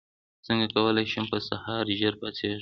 [0.47, 2.59] څنګه کولی شم په سهار ژر پاڅېږم